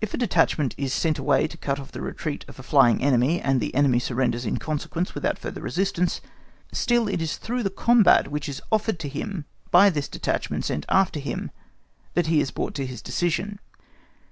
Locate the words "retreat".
2.00-2.44